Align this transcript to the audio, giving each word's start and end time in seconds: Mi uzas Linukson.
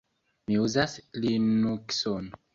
Mi 0.47 0.55
uzas 0.63 0.95
Linukson. 1.27 2.29